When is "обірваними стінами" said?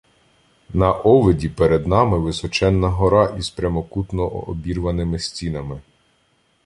4.27-5.79